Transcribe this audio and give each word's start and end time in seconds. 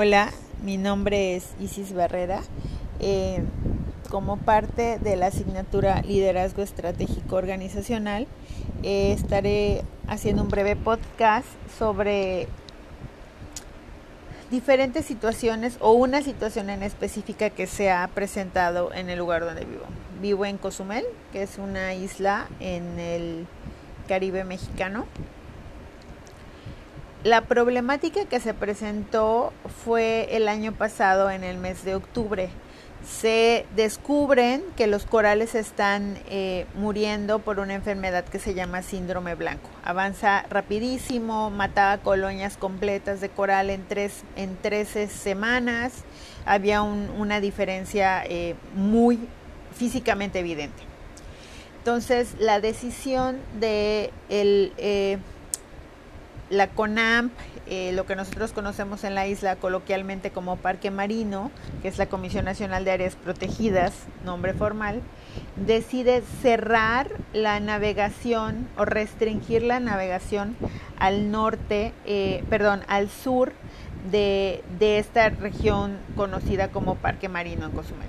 Hola, 0.00 0.30
mi 0.62 0.76
nombre 0.76 1.34
es 1.34 1.48
Isis 1.58 1.92
Barrera. 1.92 2.42
Eh, 3.00 3.42
como 4.08 4.36
parte 4.36 5.00
de 5.00 5.16
la 5.16 5.26
asignatura 5.26 6.02
Liderazgo 6.02 6.62
Estratégico 6.62 7.34
Organizacional, 7.34 8.28
eh, 8.84 9.10
estaré 9.10 9.82
haciendo 10.06 10.42
un 10.42 10.50
breve 10.50 10.76
podcast 10.76 11.48
sobre 11.80 12.46
diferentes 14.52 15.04
situaciones 15.04 15.78
o 15.80 15.90
una 15.90 16.22
situación 16.22 16.70
en 16.70 16.84
específica 16.84 17.50
que 17.50 17.66
se 17.66 17.90
ha 17.90 18.06
presentado 18.06 18.94
en 18.94 19.10
el 19.10 19.18
lugar 19.18 19.44
donde 19.44 19.64
vivo. 19.64 19.86
Vivo 20.22 20.46
en 20.46 20.58
Cozumel, 20.58 21.06
que 21.32 21.42
es 21.42 21.58
una 21.58 21.92
isla 21.94 22.46
en 22.60 23.00
el 23.00 23.48
Caribe 24.06 24.44
mexicano. 24.44 25.06
La 27.24 27.40
problemática 27.40 28.26
que 28.26 28.38
se 28.38 28.54
presentó 28.54 29.52
fue 29.84 30.28
el 30.36 30.46
año 30.46 30.72
pasado 30.72 31.30
en 31.30 31.42
el 31.42 31.58
mes 31.58 31.84
de 31.84 31.96
octubre. 31.96 32.48
Se 33.04 33.66
descubren 33.74 34.62
que 34.76 34.86
los 34.86 35.04
corales 35.04 35.56
están 35.56 36.16
eh, 36.28 36.66
muriendo 36.74 37.40
por 37.40 37.58
una 37.58 37.74
enfermedad 37.74 38.24
que 38.24 38.38
se 38.38 38.54
llama 38.54 38.82
síndrome 38.82 39.34
blanco. 39.34 39.68
Avanza 39.82 40.44
rapidísimo, 40.48 41.50
mataba 41.50 41.98
colonias 41.98 42.56
completas 42.56 43.20
de 43.20 43.30
coral 43.30 43.70
en, 43.70 43.84
tres, 43.88 44.22
en 44.36 44.56
13 44.56 45.08
semanas. 45.08 46.04
Había 46.46 46.82
una 46.82 47.40
diferencia 47.40 48.22
eh, 48.26 48.54
muy 48.76 49.18
físicamente 49.74 50.38
evidente. 50.38 50.82
Entonces, 51.78 52.34
la 52.38 52.60
decisión 52.60 53.38
de 53.58 54.12
el, 54.28 54.72
eh, 54.76 55.18
la 56.50 56.68
CONAMP, 56.68 57.32
eh, 57.66 57.92
lo 57.92 58.06
que 58.06 58.16
nosotros 58.16 58.52
conocemos 58.52 59.04
en 59.04 59.14
la 59.14 59.26
isla 59.26 59.56
coloquialmente 59.56 60.30
como 60.30 60.56
Parque 60.56 60.90
Marino, 60.90 61.50
que 61.82 61.88
es 61.88 61.98
la 61.98 62.06
Comisión 62.06 62.44
Nacional 62.44 62.84
de 62.84 62.92
Áreas 62.92 63.16
Protegidas, 63.16 63.92
nombre 64.24 64.54
formal, 64.54 65.02
decide 65.56 66.22
cerrar 66.42 67.10
la 67.32 67.60
navegación 67.60 68.68
o 68.76 68.84
restringir 68.84 69.62
la 69.62 69.80
navegación 69.80 70.56
al 70.98 71.30
norte, 71.30 71.92
eh, 72.06 72.42
perdón, 72.48 72.82
al 72.88 73.10
sur 73.10 73.52
de, 74.10 74.62
de 74.78 74.98
esta 74.98 75.28
región 75.28 75.98
conocida 76.16 76.68
como 76.68 76.94
Parque 76.94 77.28
Marino 77.28 77.66
en 77.66 77.72
Cozumel. 77.72 78.08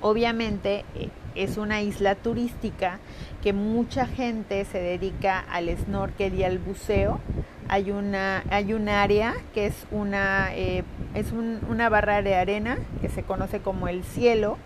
Obviamente 0.00 0.84
eh, 0.94 1.08
es 1.34 1.56
una 1.56 1.82
isla 1.82 2.14
turística 2.14 2.98
que 3.42 3.52
mucha 3.52 4.06
gente 4.06 4.64
se 4.64 4.78
dedica 4.78 5.40
al 5.40 5.68
snorkel 5.76 6.34
y 6.34 6.44
al 6.44 6.58
buceo. 6.58 7.20
Hay 7.68 7.90
una, 7.90 8.44
hay 8.50 8.74
un 8.74 8.88
área 8.88 9.34
que 9.54 9.66
es 9.66 9.86
una, 9.90 10.54
eh, 10.54 10.84
es 11.14 11.32
una 11.32 11.88
barra 11.88 12.22
de 12.22 12.34
arena 12.34 12.78
que 13.00 13.08
se 13.08 13.22
conoce 13.22 13.60
como 13.60 13.88
el 13.88 14.04
cielo, 14.04 14.58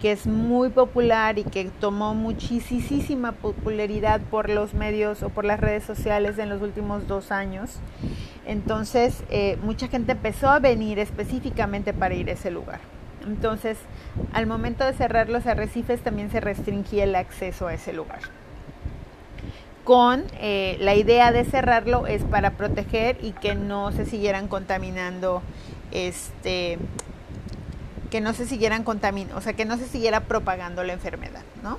que 0.00 0.12
es 0.12 0.26
muy 0.26 0.68
popular 0.68 1.38
y 1.38 1.44
que 1.44 1.70
tomó 1.80 2.14
muchísima 2.14 3.32
popularidad 3.32 4.20
por 4.20 4.50
los 4.50 4.74
medios 4.74 5.22
o 5.22 5.28
por 5.28 5.44
las 5.44 5.60
redes 5.60 5.84
sociales 5.84 6.38
en 6.38 6.48
los 6.48 6.60
últimos 6.60 7.06
dos 7.06 7.30
años. 7.32 7.78
Entonces, 8.44 9.22
eh, 9.30 9.56
mucha 9.62 9.88
gente 9.88 10.12
empezó 10.12 10.48
a 10.48 10.58
venir 10.58 10.98
específicamente 10.98 11.92
para 11.94 12.14
ir 12.14 12.28
a 12.28 12.32
ese 12.32 12.50
lugar. 12.50 12.80
Entonces, 13.26 13.78
al 14.32 14.46
momento 14.46 14.84
de 14.84 14.92
cerrar 14.92 15.28
los 15.28 15.46
arrecifes 15.46 16.00
también 16.00 16.30
se 16.30 16.40
restringía 16.40 17.04
el 17.04 17.14
acceso 17.14 17.66
a 17.66 17.74
ese 17.74 17.92
lugar. 17.92 18.20
Con 19.84 20.24
eh, 20.40 20.76
la 20.80 20.94
idea 20.94 21.32
de 21.32 21.44
cerrarlo 21.44 22.06
es 22.06 22.22
para 22.22 22.52
proteger 22.52 23.18
y 23.20 23.32
que 23.32 23.54
no 23.54 23.90
se 23.92 24.06
siguieran 24.06 24.46
contaminando, 24.46 25.42
este, 25.90 26.78
que 28.10 28.20
no 28.20 28.32
se 28.32 28.46
siguieran 28.46 28.84
contaminando, 28.84 29.36
o 29.36 29.40
sea, 29.40 29.54
que 29.54 29.64
no 29.64 29.76
se 29.76 29.88
siguiera 29.88 30.20
propagando 30.20 30.84
la 30.84 30.92
enfermedad, 30.92 31.42
¿no? 31.62 31.78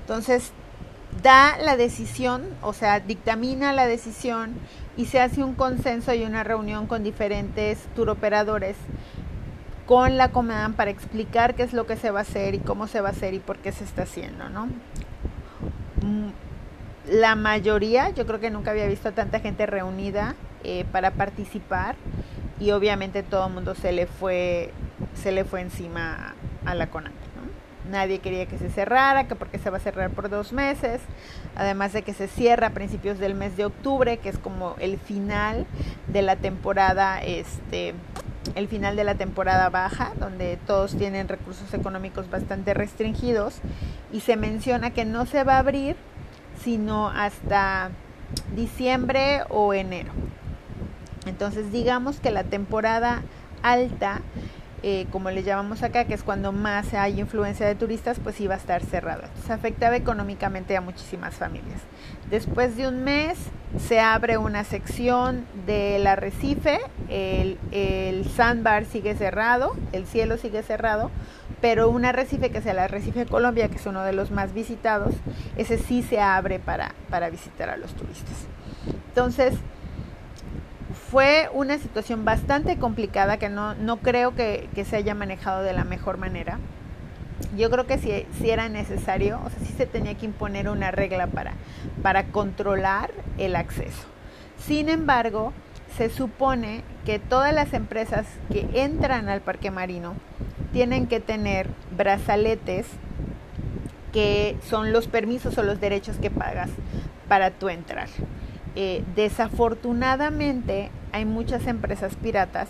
Entonces, 0.00 0.52
da 1.22 1.58
la 1.58 1.76
decisión, 1.76 2.44
o 2.62 2.72
sea, 2.72 3.00
dictamina 3.00 3.72
la 3.72 3.86
decisión 3.86 4.54
y 4.96 5.06
se 5.06 5.20
hace 5.20 5.42
un 5.42 5.54
consenso 5.54 6.12
y 6.14 6.24
una 6.24 6.44
reunión 6.44 6.86
con 6.86 7.04
diferentes 7.04 7.78
turoperadores 7.94 8.76
con 9.88 10.18
la 10.18 10.28
Comedan 10.28 10.74
para 10.74 10.90
explicar 10.90 11.54
qué 11.54 11.62
es 11.62 11.72
lo 11.72 11.86
que 11.86 11.96
se 11.96 12.10
va 12.10 12.18
a 12.18 12.22
hacer 12.22 12.54
y 12.54 12.58
cómo 12.58 12.86
se 12.88 13.00
va 13.00 13.08
a 13.08 13.12
hacer 13.12 13.32
y 13.32 13.38
por 13.38 13.56
qué 13.56 13.72
se 13.72 13.84
está 13.84 14.02
haciendo, 14.02 14.50
¿no? 14.50 14.66
Mm, 16.02 16.28
la 17.10 17.34
mayoría, 17.36 18.10
yo 18.10 18.26
creo 18.26 18.38
que 18.38 18.50
nunca 18.50 18.72
había 18.72 18.86
visto 18.86 19.08
a 19.08 19.12
tanta 19.12 19.40
gente 19.40 19.64
reunida 19.64 20.34
eh, 20.62 20.84
para 20.92 21.12
participar 21.12 21.96
y 22.60 22.72
obviamente 22.72 23.22
todo 23.22 23.46
el 23.46 23.54
mundo 23.54 23.74
se 23.74 23.92
le 23.92 24.06
fue, 24.06 24.74
se 25.14 25.32
le 25.32 25.44
fue 25.44 25.62
encima 25.62 26.34
a 26.66 26.74
la 26.74 26.88
CONAM. 26.88 27.14
Nadie 27.90 28.18
quería 28.18 28.44
que 28.44 28.58
se 28.58 28.68
cerrara, 28.68 29.26
que 29.26 29.36
porque 29.36 29.58
se 29.58 29.70
va 29.70 29.78
a 29.78 29.80
cerrar 29.80 30.10
por 30.10 30.28
dos 30.28 30.52
meses, 30.52 31.00
además 31.56 31.94
de 31.94 32.02
que 32.02 32.12
se 32.12 32.28
cierra 32.28 32.66
a 32.66 32.70
principios 32.70 33.18
del 33.18 33.34
mes 33.34 33.56
de 33.56 33.64
octubre, 33.64 34.18
que 34.18 34.28
es 34.28 34.36
como 34.36 34.76
el 34.80 34.98
final 34.98 35.64
de 36.08 36.20
la 36.20 36.36
temporada 36.36 37.22
este, 37.22 37.94
el 38.54 38.68
final 38.68 38.96
de 38.96 39.04
la 39.04 39.14
temporada 39.14 39.68
baja, 39.68 40.12
donde 40.18 40.58
todos 40.66 40.96
tienen 40.96 41.28
recursos 41.28 41.72
económicos 41.74 42.30
bastante 42.30 42.74
restringidos, 42.74 43.60
y 44.12 44.20
se 44.20 44.36
menciona 44.36 44.90
que 44.90 45.04
no 45.04 45.26
se 45.26 45.44
va 45.44 45.54
a 45.54 45.58
abrir 45.58 45.96
sino 46.62 47.08
hasta 47.08 47.90
diciembre 48.56 49.42
o 49.48 49.74
enero. 49.74 50.10
Entonces 51.26 51.70
digamos 51.70 52.20
que 52.20 52.30
la 52.30 52.44
temporada 52.44 53.22
alta 53.62 54.22
eh, 54.82 55.06
como 55.10 55.30
le 55.30 55.42
llamamos 55.42 55.82
acá, 55.82 56.04
que 56.04 56.14
es 56.14 56.22
cuando 56.22 56.52
más 56.52 56.94
hay 56.94 57.18
influencia 57.18 57.66
de 57.66 57.74
turistas, 57.74 58.20
pues 58.22 58.40
iba 58.40 58.54
a 58.54 58.58
estar 58.58 58.82
cerrado. 58.84 59.24
Se 59.44 59.52
afectaba 59.52 59.96
económicamente 59.96 60.76
a 60.76 60.80
muchísimas 60.80 61.34
familias. 61.34 61.80
Después 62.30 62.76
de 62.76 62.86
un 62.86 63.02
mes 63.02 63.38
se 63.76 64.00
abre 64.00 64.38
una 64.38 64.64
sección 64.64 65.44
del 65.66 66.06
arrecife, 66.06 66.80
el, 67.08 67.58
el 67.70 68.28
sandbar 68.28 68.86
sigue 68.86 69.14
cerrado, 69.14 69.76
el 69.92 70.06
cielo 70.06 70.38
sigue 70.38 70.62
cerrado, 70.62 71.10
pero 71.60 71.90
un 71.90 72.04
arrecife 72.04 72.50
que 72.50 72.58
es 72.58 72.66
el 72.66 72.78
arrecife 72.78 73.26
Colombia, 73.26 73.68
que 73.68 73.76
es 73.76 73.86
uno 73.86 74.02
de 74.02 74.12
los 74.12 74.30
más 74.30 74.54
visitados, 74.54 75.14
ese 75.56 75.78
sí 75.78 76.02
se 76.02 76.20
abre 76.20 76.58
para, 76.58 76.94
para 77.10 77.30
visitar 77.30 77.68
a 77.68 77.76
los 77.76 77.92
turistas. 77.94 78.46
Entonces, 79.08 79.54
fue 81.10 81.48
una 81.52 81.78
situación 81.78 82.24
bastante 82.24 82.78
complicada 82.78 83.38
que 83.38 83.48
no, 83.48 83.74
no 83.74 83.98
creo 83.98 84.34
que, 84.34 84.68
se 84.88 84.96
haya 84.96 85.14
manejado 85.14 85.62
de 85.62 85.72
la 85.72 85.84
mejor 85.84 86.18
manera. 86.18 86.58
Yo 87.56 87.70
creo 87.70 87.86
que 87.86 87.98
si, 87.98 88.26
si, 88.38 88.50
era 88.50 88.68
necesario, 88.68 89.40
o 89.44 89.50
sea, 89.50 89.58
sí 89.60 89.72
se 89.76 89.86
tenía 89.86 90.14
que 90.14 90.26
imponer 90.26 90.68
una 90.68 90.90
regla 90.90 91.26
para, 91.28 91.54
para 92.02 92.24
controlar 92.24 93.10
el 93.38 93.56
acceso. 93.56 94.04
Sin 94.58 94.88
embargo, 94.88 95.52
se 95.96 96.10
supone 96.10 96.82
que 97.04 97.18
todas 97.18 97.54
las 97.54 97.72
empresas 97.72 98.26
que 98.52 98.68
entran 98.74 99.28
al 99.28 99.40
parque 99.40 99.70
marino 99.70 100.14
tienen 100.72 101.06
que 101.06 101.20
tener 101.20 101.68
brazaletes 101.96 102.86
que 104.12 104.56
son 104.68 104.92
los 104.92 105.06
permisos 105.06 105.58
o 105.58 105.62
los 105.62 105.80
derechos 105.80 106.16
que 106.16 106.30
pagas 106.30 106.70
para 107.28 107.50
tu 107.50 107.68
entrar. 107.68 108.08
Eh, 108.74 109.02
desafortunadamente 109.16 110.90
hay 111.12 111.24
muchas 111.24 111.66
empresas 111.66 112.14
piratas 112.16 112.68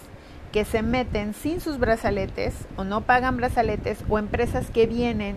que 0.53 0.65
se 0.65 0.83
meten 0.83 1.35
sin 1.35 1.61
sus 1.61 1.79
brazaletes 1.79 2.55
o 2.77 2.85
no 2.85 3.03
pagan 3.03 3.37
brazaletes 3.37 3.99
o 4.09 4.19
empresas 4.19 4.71
que 4.71 4.87
vienen 4.87 5.37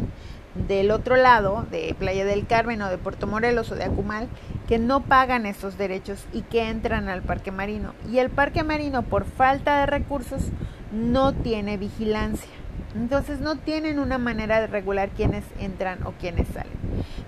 del 0.67 0.91
otro 0.91 1.16
lado, 1.16 1.66
de 1.72 1.95
Playa 1.97 2.25
del 2.25 2.45
Carmen 2.45 2.81
o 2.81 2.89
de 2.89 2.97
Puerto 2.97 3.25
Morelos 3.27 3.72
o 3.72 3.75
de 3.75 3.85
Acumal, 3.85 4.27
que 4.67 4.79
no 4.79 5.01
pagan 5.01 5.45
esos 5.45 5.77
derechos 5.77 6.25
y 6.33 6.41
que 6.41 6.69
entran 6.69 7.07
al 7.07 7.22
parque 7.22 7.51
marino. 7.51 7.94
Y 8.09 8.19
el 8.19 8.29
parque 8.29 8.63
marino, 8.63 9.03
por 9.03 9.25
falta 9.25 9.79
de 9.79 9.85
recursos, 9.85 10.49
no 10.91 11.34
tiene 11.34 11.78
vigilancia. 11.78 12.52
Entonces 12.96 13.40
no 13.40 13.55
tienen 13.55 13.99
una 13.99 14.17
manera 14.17 14.59
de 14.59 14.67
regular 14.67 15.09
quiénes 15.09 15.46
entran 15.59 16.05
o 16.05 16.11
quiénes 16.11 16.47
salen. 16.49 16.73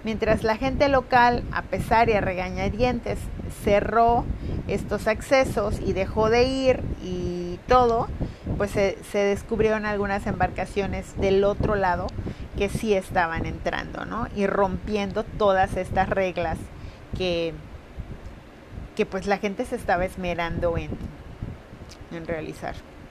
Mientras 0.03 0.43
la 0.43 0.57
gente 0.57 0.89
local, 0.89 1.43
a 1.53 1.61
pesar 1.61 2.09
y 2.09 2.13
a 2.13 2.21
regañadientes, 2.21 3.19
cerró 3.63 4.25
estos 4.67 5.07
accesos 5.07 5.79
y 5.79 5.93
dejó 5.93 6.29
de 6.29 6.43
ir 6.43 6.81
y 7.03 7.59
todo, 7.67 8.07
pues 8.57 8.71
se, 8.71 8.97
descubrieron 9.13 9.85
algunas 9.85 10.25
embarcaciones 10.27 11.19
del 11.19 11.43
otro 11.43 11.75
lado 11.75 12.07
que 12.57 12.69
sí 12.69 12.93
estaban 12.93 13.45
entrando, 13.45 14.05
¿no? 14.05 14.27
Y 14.35 14.47
rompiendo 14.47 15.23
todas 15.23 15.75
estas 15.75 16.09
reglas 16.09 16.57
que, 17.17 17.53
que 18.95 19.05
pues 19.05 19.27
la 19.27 19.37
gente 19.37 19.65
se 19.65 19.75
estaba 19.75 20.05
esmerando 20.05 20.77
en, 20.77 20.91
en 22.11 22.25
realizar. 22.25 22.75